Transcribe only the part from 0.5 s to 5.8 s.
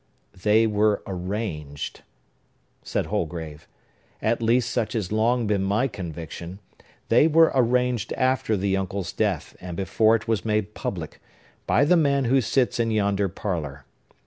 were arranged," said Holgrave,—"at least such has long been